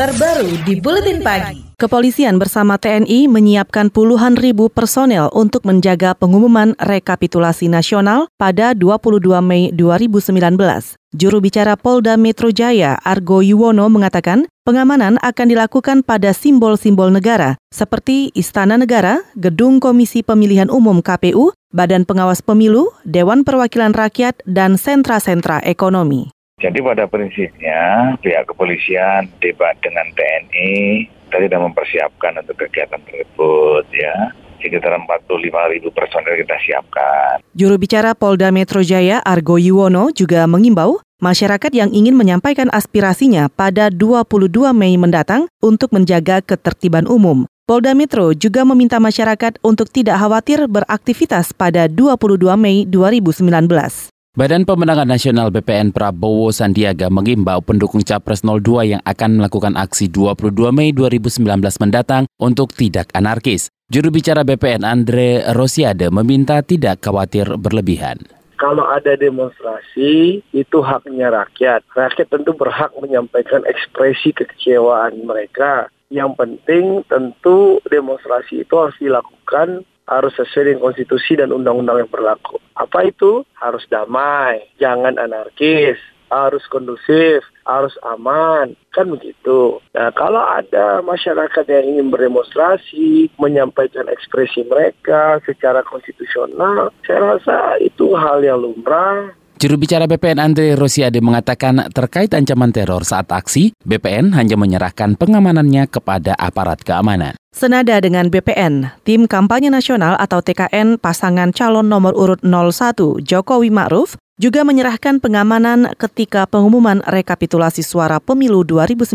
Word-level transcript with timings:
terbaru 0.00 0.48
di 0.64 0.80
Buletin 0.80 1.20
Pagi. 1.20 1.76
Kepolisian 1.76 2.40
bersama 2.40 2.80
TNI 2.80 3.28
menyiapkan 3.28 3.92
puluhan 3.92 4.32
ribu 4.32 4.72
personel 4.72 5.28
untuk 5.36 5.68
menjaga 5.68 6.16
pengumuman 6.16 6.72
rekapitulasi 6.80 7.68
nasional 7.68 8.24
pada 8.40 8.72
22 8.72 9.20
Mei 9.44 9.68
2019. 9.76 10.96
Juru 11.12 11.44
bicara 11.44 11.76
Polda 11.76 12.16
Metro 12.16 12.48
Jaya, 12.48 12.96
Argo 13.04 13.44
Yuwono, 13.44 13.92
mengatakan 13.92 14.48
pengamanan 14.64 15.20
akan 15.20 15.46
dilakukan 15.52 16.00
pada 16.00 16.32
simbol-simbol 16.32 17.12
negara 17.12 17.60
seperti 17.68 18.32
Istana 18.32 18.80
Negara, 18.80 19.20
Gedung 19.36 19.84
Komisi 19.84 20.24
Pemilihan 20.24 20.72
Umum 20.72 21.04
KPU, 21.04 21.52
Badan 21.76 22.08
Pengawas 22.08 22.40
Pemilu, 22.40 22.88
Dewan 23.04 23.44
Perwakilan 23.44 23.92
Rakyat, 23.92 24.40
dan 24.48 24.80
sentra-sentra 24.80 25.60
ekonomi. 25.60 26.32
Jadi 26.60 26.78
pada 26.84 27.08
prinsipnya 27.08 28.12
pihak 28.20 28.52
kepolisian 28.52 29.32
debat 29.40 29.72
dengan 29.80 30.04
TNI 30.12 31.08
tadi 31.32 31.48
sudah 31.48 31.62
mempersiapkan 31.64 32.36
untuk 32.44 32.56
kegiatan 32.60 33.00
tersebut 33.00 33.84
ya. 33.96 34.36
Sekitar 34.60 34.92
45 34.92 35.72
ribu 35.72 35.88
personel 35.88 36.36
kita 36.36 36.52
siapkan. 36.60 37.40
Juru 37.56 37.80
bicara 37.80 38.12
Polda 38.12 38.52
Metro 38.52 38.84
Jaya 38.84 39.24
Argo 39.24 39.56
Yuwono 39.56 40.12
juga 40.12 40.44
mengimbau 40.44 41.00
masyarakat 41.24 41.72
yang 41.72 41.88
ingin 41.96 42.12
menyampaikan 42.12 42.68
aspirasinya 42.68 43.48
pada 43.48 43.88
22 43.88 44.52
Mei 44.76 45.00
mendatang 45.00 45.48
untuk 45.64 45.96
menjaga 45.96 46.44
ketertiban 46.44 47.08
umum. 47.08 47.48
Polda 47.64 47.96
Metro 47.96 48.36
juga 48.36 48.68
meminta 48.68 49.00
masyarakat 49.00 49.64
untuk 49.64 49.88
tidak 49.88 50.20
khawatir 50.20 50.68
beraktivitas 50.68 51.56
pada 51.56 51.88
22 51.88 52.36
Mei 52.60 52.84
2019. 52.84 54.12
Badan 54.30 54.62
Pemenangan 54.62 55.10
Nasional 55.10 55.50
BPN 55.50 55.90
Prabowo 55.90 56.54
Sandiaga 56.54 57.10
mengimbau 57.10 57.58
pendukung 57.66 58.06
Capres 58.06 58.46
02 58.46 58.94
yang 58.94 59.02
akan 59.02 59.42
melakukan 59.42 59.74
aksi 59.74 60.06
22 60.06 60.70
Mei 60.70 60.94
2019 60.94 61.50
mendatang 61.82 62.30
untuk 62.38 62.70
tidak 62.70 63.10
anarkis. 63.10 63.74
Juru 63.90 64.14
bicara 64.14 64.46
BPN 64.46 64.86
Andre 64.86 65.50
Rosiade 65.50 66.14
meminta 66.14 66.62
tidak 66.62 67.02
khawatir 67.02 67.58
berlebihan 67.58 68.22
kalau 68.54 68.86
ada 68.86 69.18
demonstrasi 69.18 70.44
itu 70.54 70.78
haknya 70.78 71.34
rakyat. 71.34 71.82
Rakyat 71.90 72.28
tentu 72.30 72.54
berhak 72.54 72.94
menyampaikan 73.02 73.66
ekspresi 73.66 74.30
kekecewaan 74.36 75.26
mereka. 75.26 75.90
Yang 76.12 76.38
penting 76.38 76.84
tentu 77.08 77.80
demonstrasi 77.88 78.62
itu 78.62 78.74
harus 78.78 78.94
dilakukan 79.00 79.88
harus 80.10 80.34
sesuai 80.34 80.74
dengan 80.74 80.90
konstitusi 80.90 81.38
dan 81.38 81.54
undang-undang 81.54 82.02
yang 82.02 82.10
berlaku. 82.10 82.58
Apa 82.74 83.06
itu? 83.06 83.46
Harus 83.54 83.86
damai, 83.86 84.66
jangan 84.82 85.14
anarkis, 85.14 85.96
harus 86.30 86.62
kondusif, 86.70 87.46
harus 87.66 87.94
aman, 88.06 88.74
kan 88.90 89.06
begitu. 89.10 89.78
Nah, 89.94 90.10
kalau 90.14 90.42
ada 90.42 91.02
masyarakat 91.02 91.64
yang 91.66 91.84
ingin 91.94 92.06
berdemonstrasi, 92.10 93.30
menyampaikan 93.38 94.06
ekspresi 94.10 94.66
mereka 94.66 95.42
secara 95.46 95.82
konstitusional, 95.86 96.94
saya 97.06 97.38
rasa 97.38 97.78
itu 97.82 98.14
hal 98.14 98.42
yang 98.42 98.62
lumrah, 98.62 99.34
Juru 99.60 99.76
bicara 99.76 100.08
BPN 100.08 100.40
Andre 100.40 100.72
Rosiade 100.72 101.20
mengatakan 101.20 101.84
terkait 101.92 102.32
ancaman 102.32 102.72
teror 102.72 103.04
saat 103.04 103.28
aksi, 103.28 103.76
BPN 103.84 104.32
hanya 104.32 104.56
menyerahkan 104.56 105.20
pengamanannya 105.20 105.84
kepada 105.84 106.32
aparat 106.40 106.80
keamanan. 106.80 107.36
Senada 107.52 108.00
dengan 108.00 108.32
BPN, 108.32 108.88
Tim 109.04 109.28
Kampanye 109.28 109.68
Nasional 109.68 110.16
atau 110.16 110.40
TKN 110.40 110.96
pasangan 110.96 111.52
calon 111.52 111.92
nomor 111.92 112.16
urut 112.16 112.40
01 112.40 113.20
Jokowi 113.20 113.68
Ma'ruf 113.68 114.16
juga 114.40 114.64
menyerahkan 114.64 115.20
pengamanan 115.20 115.92
ketika 116.00 116.48
pengumuman 116.48 117.04
rekapitulasi 117.04 117.84
suara 117.84 118.16
pemilu 118.16 118.64
2019 118.64 119.12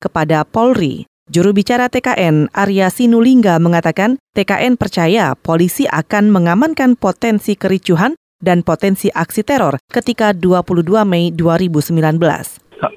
kepada 0.00 0.48
Polri. 0.48 1.04
Juru 1.28 1.52
bicara 1.52 1.92
TKN, 1.92 2.56
Arya 2.56 2.88
Sinulinga 2.88 3.60
mengatakan 3.60 4.16
TKN 4.32 4.80
percaya 4.80 5.36
polisi 5.36 5.84
akan 5.84 6.32
mengamankan 6.32 6.96
potensi 6.96 7.52
kericuhan 7.52 8.16
dan 8.44 8.60
potensi 8.60 9.08
aksi 9.08 9.40
teror 9.40 9.80
ketika 9.88 10.36
22 10.36 10.84
Mei 11.08 11.32
2019. 11.32 11.96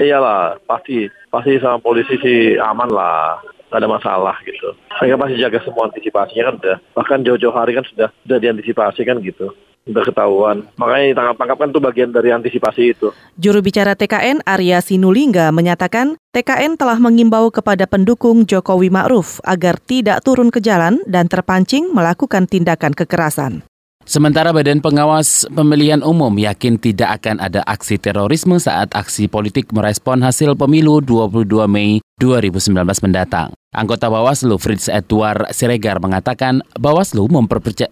Iyalah, 0.04 0.60
pasti 0.68 1.08
pasti 1.32 1.56
sama 1.64 1.80
polisi 1.80 2.20
sih 2.20 2.60
aman 2.60 2.92
lah, 2.92 3.40
nggak 3.72 3.80
ada 3.80 3.88
masalah 3.88 4.36
gitu. 4.44 4.76
Mereka 5.00 5.16
pasti 5.16 5.36
jaga 5.40 5.60
semua 5.64 5.88
antisipasinya 5.88 6.44
kan 6.52 6.56
udah, 6.60 6.78
bahkan 6.92 7.20
jauh-jauh 7.24 7.56
hari 7.56 7.72
kan 7.80 7.88
sudah 7.88 8.12
sudah 8.28 8.38
diantisipasi 8.44 9.08
kan 9.08 9.24
gitu 9.24 9.56
udah 9.88 10.04
ketahuan. 10.04 10.58
Makanya 10.76 11.16
tangkap-tangkap 11.16 11.58
kan 11.58 11.70
itu 11.72 11.80
bagian 11.80 12.10
dari 12.12 12.30
antisipasi 12.36 12.84
itu. 12.94 13.08
Juru 13.40 13.64
bicara 13.64 13.96
TKN 13.96 14.44
Arya 14.44 14.84
Sinulinga 14.84 15.50
menyatakan 15.56 16.20
TKN 16.36 16.76
telah 16.76 17.00
mengimbau 17.00 17.50
kepada 17.50 17.88
pendukung 17.88 18.44
Jokowi 18.44 18.92
Ma'ruf 18.92 19.40
agar 19.48 19.80
tidak 19.80 20.22
turun 20.28 20.52
ke 20.52 20.60
jalan 20.60 21.02
dan 21.08 21.32
terpancing 21.32 21.90
melakukan 21.96 22.46
tindakan 22.46 22.94
kekerasan. 22.94 23.64
Sementara 24.08 24.56
Badan 24.56 24.80
Pengawas 24.80 25.44
Pemilihan 25.52 26.00
Umum 26.00 26.32
yakin 26.40 26.80
tidak 26.80 27.20
akan 27.20 27.44
ada 27.44 27.60
aksi 27.68 28.00
terorisme 28.00 28.56
saat 28.56 28.88
aksi 28.96 29.28
politik 29.28 29.76
merespon 29.76 30.24
hasil 30.24 30.56
pemilu 30.56 31.04
22 31.04 31.44
Mei 31.68 32.00
2019 32.16 32.72
mendatang. 33.04 33.52
Anggota 33.76 34.08
Bawaslu 34.08 34.56
Fritz 34.64 34.88
Edward 34.88 35.52
Siregar 35.52 36.00
mengatakan 36.00 36.64
Bawaslu 36.80 37.28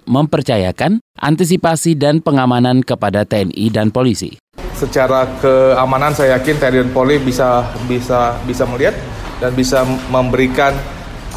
mempercayakan 0.08 1.04
antisipasi 1.20 2.00
dan 2.00 2.24
pengamanan 2.24 2.80
kepada 2.80 3.28
TNI 3.28 3.68
dan 3.76 3.92
polisi. 3.92 4.40
Secara 4.72 5.28
keamanan 5.44 6.16
saya 6.16 6.40
yakin 6.40 6.56
TNI 6.64 6.80
dan 6.88 6.92
Polri 6.96 7.20
bisa 7.20 7.68
bisa 7.92 8.40
bisa 8.48 8.64
melihat 8.64 8.96
dan 9.44 9.52
bisa 9.52 9.84
memberikan 10.08 10.72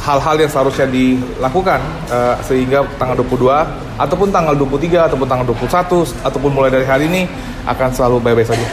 hal-hal 0.08 0.36
yang 0.40 0.48
seharusnya 0.48 0.88
dilakukan 0.88 1.80
uh, 2.08 2.40
sehingga 2.40 2.88
tanggal 2.96 3.20
22 3.20 4.00
ataupun 4.00 4.32
tanggal 4.32 4.56
23 4.56 5.12
ataupun 5.12 5.26
tanggal 5.28 5.46
21 5.52 6.24
ataupun 6.24 6.50
mulai 6.50 6.72
dari 6.72 6.88
hari 6.88 7.12
ini 7.12 7.28
akan 7.68 7.88
selalu 7.92 8.16
baik-baik 8.24 8.48
saja. 8.48 8.68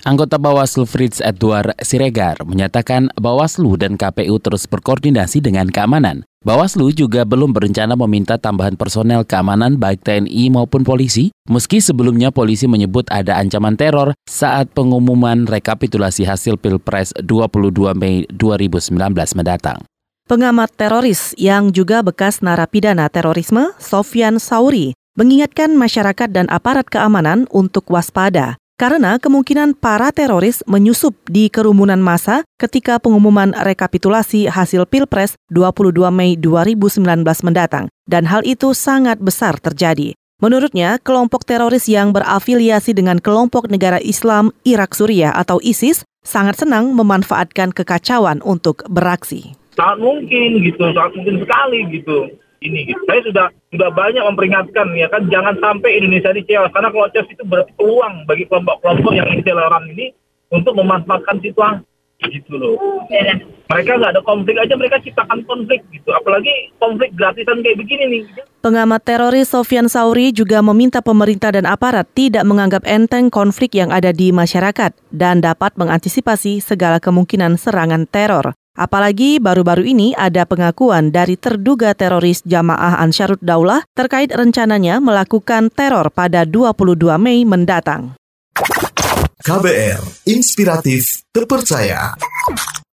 Anggota 0.00 0.40
Bawaslu 0.40 0.88
Fritz 0.88 1.20
Edward 1.20 1.76
Siregar 1.84 2.40
menyatakan 2.48 3.12
Bawaslu 3.20 3.76
dan 3.76 4.00
KPU 4.00 4.40
terus 4.40 4.64
berkoordinasi 4.64 5.44
dengan 5.44 5.68
keamanan. 5.68 6.24
Bawaslu 6.40 6.88
juga 6.96 7.28
belum 7.28 7.52
berencana 7.52 7.92
meminta 8.00 8.40
tambahan 8.40 8.80
personel 8.80 9.28
keamanan 9.28 9.76
baik 9.76 10.00
TNI 10.00 10.48
maupun 10.48 10.88
polisi, 10.88 11.28
meski 11.52 11.84
sebelumnya 11.84 12.32
polisi 12.32 12.64
menyebut 12.64 13.12
ada 13.12 13.36
ancaman 13.36 13.76
teror 13.76 14.16
saat 14.24 14.72
pengumuman 14.72 15.44
rekapitulasi 15.44 16.24
hasil 16.24 16.56
Pilpres 16.56 17.12
22 17.20 17.92
Mei 17.92 18.24
2019 18.32 18.96
mendatang. 19.36 19.84
Pengamat 20.30 20.70
teroris 20.78 21.34
yang 21.34 21.74
juga 21.74 22.06
bekas 22.06 22.38
narapidana 22.38 23.10
terorisme, 23.10 23.74
Sofyan 23.82 24.38
Sauri, 24.38 24.94
mengingatkan 25.18 25.74
masyarakat 25.74 26.30
dan 26.30 26.46
aparat 26.54 26.86
keamanan 26.86 27.50
untuk 27.50 27.90
waspada 27.90 28.54
karena 28.78 29.18
kemungkinan 29.18 29.74
para 29.74 30.14
teroris 30.14 30.62
menyusup 30.70 31.18
di 31.26 31.50
kerumunan 31.50 31.98
massa 31.98 32.46
ketika 32.62 33.02
pengumuman 33.02 33.58
rekapitulasi 33.58 34.46
hasil 34.46 34.86
Pilpres 34.86 35.34
22 35.50 35.98
Mei 36.14 36.38
2019 36.38 37.02
mendatang 37.42 37.90
dan 38.06 38.22
hal 38.30 38.46
itu 38.46 38.70
sangat 38.70 39.18
besar 39.18 39.58
terjadi. 39.58 40.14
Menurutnya, 40.38 41.02
kelompok 41.02 41.42
teroris 41.42 41.90
yang 41.90 42.14
berafiliasi 42.14 42.94
dengan 42.94 43.18
kelompok 43.18 43.66
negara 43.66 43.98
Islam 43.98 44.54
Irak 44.62 44.94
Suriah 44.94 45.34
atau 45.34 45.58
ISIS 45.58 46.06
sangat 46.22 46.62
senang 46.62 46.94
memanfaatkan 46.94 47.74
kekacauan 47.74 48.38
untuk 48.46 48.86
beraksi 48.86 49.58
sangat 49.80 49.98
mungkin 50.04 50.60
gitu 50.60 50.84
sangat 50.92 51.12
mungkin 51.16 51.40
sekali 51.40 51.80
gitu 51.88 52.28
ini 52.60 52.92
gitu. 52.92 53.00
Saya 53.08 53.20
sudah 53.24 53.46
sudah 53.72 53.88
banyak 53.88 54.20
memperingatkan 54.20 54.92
ya 54.92 55.08
kan 55.08 55.26
jangan 55.32 55.56
sampai 55.58 55.96
Indonesia 55.96 56.32
ini 56.36 56.44
chaos 56.44 56.68
karena 56.76 56.92
kalau 56.92 57.08
chaos 57.12 57.28
itu 57.32 57.42
berarti 57.48 57.72
peluang 57.80 58.28
bagi 58.28 58.44
kelompok-kelompok 58.46 59.12
yang 59.16 59.28
intoleran 59.32 59.84
ini 59.96 60.12
untuk 60.52 60.76
memanfaatkan 60.76 61.40
situasi 61.40 61.88
gitu 62.28 62.60
loh. 62.60 62.76
Mereka 63.72 63.96
nggak 63.96 64.12
ada 64.12 64.22
konflik 64.26 64.60
aja 64.60 64.76
mereka 64.76 65.00
ciptakan 65.00 65.40
konflik 65.48 65.80
gitu. 65.88 66.12
Apalagi 66.12 66.52
konflik 66.76 67.16
gratisan 67.16 67.64
kayak 67.64 67.80
begini 67.80 68.04
nih. 68.12 68.22
Pengamat 68.60 69.08
teroris 69.08 69.48
Sofian 69.48 69.88
Sauri 69.88 70.36
juga 70.36 70.60
meminta 70.60 71.00
pemerintah 71.00 71.56
dan 71.56 71.64
aparat 71.64 72.04
tidak 72.12 72.44
menganggap 72.44 72.84
enteng 72.84 73.32
konflik 73.32 73.72
yang 73.72 73.88
ada 73.88 74.12
di 74.12 74.36
masyarakat 74.36 74.92
dan 75.08 75.40
dapat 75.40 75.72
mengantisipasi 75.80 76.60
segala 76.60 77.00
kemungkinan 77.00 77.56
serangan 77.56 78.04
teror. 78.04 78.52
Apalagi 78.80 79.36
baru-baru 79.36 79.92
ini 79.92 80.16
ada 80.16 80.48
pengakuan 80.48 81.12
dari 81.12 81.36
terduga 81.36 81.92
teroris 81.92 82.40
Jamaah 82.48 82.96
Ansarut 83.04 83.36
Daulah 83.44 83.84
terkait 83.92 84.32
rencananya 84.32 85.04
melakukan 85.04 85.68
teror 85.68 86.08
pada 86.08 86.48
22 86.48 86.96
Mei 87.20 87.44
mendatang. 87.44 88.16
KBR, 89.44 90.00
inspiratif, 90.24 91.28
terpercaya. 91.28 92.16